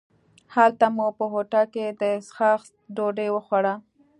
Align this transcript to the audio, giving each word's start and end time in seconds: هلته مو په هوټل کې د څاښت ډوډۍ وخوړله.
هلته 0.55 0.85
مو 0.95 1.07
په 1.17 1.25
هوټل 1.33 1.65
کې 1.73 1.85
د 2.01 2.03
څاښت 2.29 2.71
ډوډۍ 2.95 3.29
وخوړله. 3.31 3.73